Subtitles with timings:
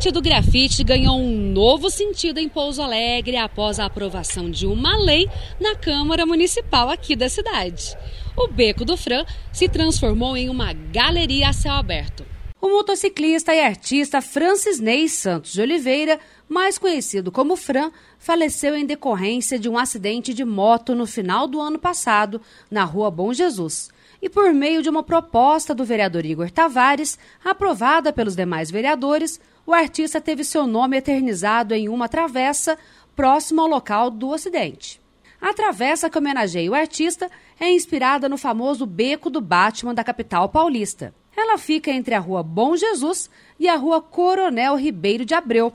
[0.00, 4.96] arte do grafite ganhou um novo sentido em Pouso Alegre após a aprovação de uma
[4.96, 5.28] lei
[5.60, 7.94] na Câmara Municipal aqui da cidade.
[8.34, 12.24] O Beco do Fran se transformou em uma galeria a céu aberto.
[12.62, 18.86] O motociclista e artista Francis Ney Santos de Oliveira, mais conhecido como Fran, faleceu em
[18.86, 22.40] decorrência de um acidente de moto no final do ano passado,
[22.70, 23.90] na rua Bom Jesus
[24.22, 29.72] e por meio de uma proposta do vereador Igor Tavares, aprovada pelos demais vereadores, o
[29.72, 32.78] artista teve seu nome eternizado em uma travessa
[33.16, 35.00] próxima ao local do acidente.
[35.40, 40.48] A travessa que homenageia o artista é inspirada no famoso Beco do Batman da capital
[40.48, 41.14] paulista.
[41.34, 45.72] Ela fica entre a Rua Bom Jesus e a Rua Coronel Ribeiro de Abreu.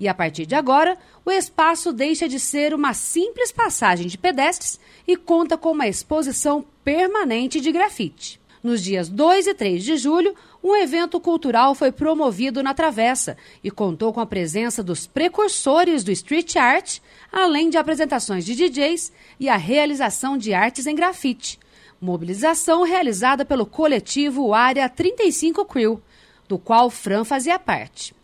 [0.00, 4.80] E a partir de agora, o espaço deixa de ser uma simples passagem de pedestres
[5.06, 8.40] e conta com uma exposição permanente de grafite.
[8.62, 13.72] Nos dias 2 e 3 de julho, um evento cultural foi promovido na Travessa e
[13.72, 17.00] contou com a presença dos precursores do street art,
[17.32, 21.58] além de apresentações de DJs e a realização de artes em grafite.
[22.00, 26.00] Mobilização realizada pelo coletivo Área 35 Crew,
[26.46, 28.14] do qual Fran fazia parte.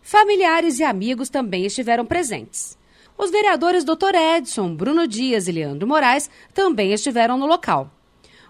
[0.00, 2.78] Familiares e amigos também estiveram presentes.
[3.20, 4.14] Os vereadores Dr.
[4.14, 7.90] Edson, Bruno Dias e Leandro Moraes também estiveram no local.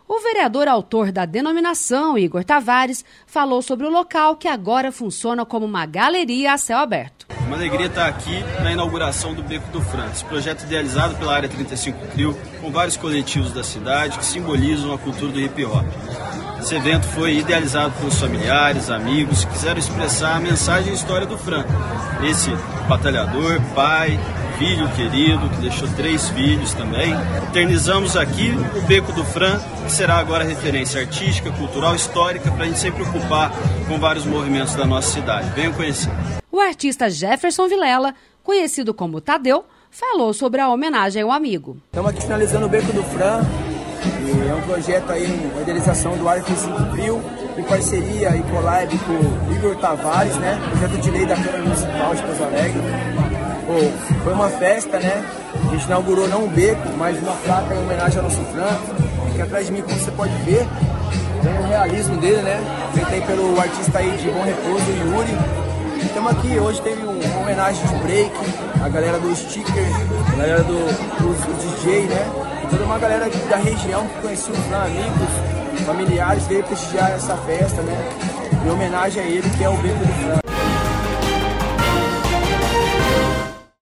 [0.07, 5.67] O vereador autor da denominação, Igor Tavares, falou sobre o local que agora funciona como
[5.67, 7.27] uma galeria a céu aberto.
[7.49, 12.07] Uma alegria estar aqui na inauguração do Beco do Francis, projeto idealizado pela Área 35
[12.13, 15.85] Crio, com vários coletivos da cidade que simbolizam a cultura do hip hop.
[16.61, 21.27] Esse evento foi idealizado pelos familiares, amigos que quiseram expressar a mensagem e a história
[21.27, 21.65] do Fran.
[22.23, 22.51] Esse
[22.89, 24.19] batalhador, pai,
[24.61, 27.15] filho querido, que deixou três filhos também.
[27.49, 32.67] Eternizamos aqui o Beco do Fran, que será agora referência artística, cultural, histórica, para a
[32.67, 33.51] gente sempre ocupar
[33.89, 35.49] com vários movimentos da nossa cidade.
[35.55, 36.11] Venham conhecer.
[36.53, 41.79] O artista Jefferson Vilela, conhecido como Tadeu, falou sobre a homenagem ao amigo.
[41.87, 43.41] Estamos aqui finalizando o Beco do Fran,
[44.27, 47.23] e é um projeto aí, uma idealização do Arco 5 Frio,
[47.57, 50.61] em parceria e collab com o Igor Tavares, né?
[50.71, 52.81] Projeto de lei da Câmara Municipal de Pouso Alegre.
[53.71, 53.79] Pô,
[54.25, 55.25] foi uma festa, né?
[55.55, 58.77] A gente inaugurou não um beco, mas uma placa em homenagem ao nosso Fran.
[59.31, 60.67] Aqui atrás de mim, como você pode ver,
[61.41, 62.61] tem o realismo dele, né?
[62.93, 66.05] Feito aí pelo artista aí de Bom Repouso, Yuri.
[66.05, 68.33] Estamos aqui, hoje teve uma homenagem de break,
[68.85, 69.87] a galera do sticker,
[70.27, 70.75] a galera do,
[71.19, 72.27] do, do DJ, né?
[72.71, 77.83] toda uma galera da região que conhecia o Fran, amigos, familiares, veio prestigiar essa festa,
[77.83, 77.97] né?
[78.67, 80.50] Em homenagem a ele, que é o Beco do Fran.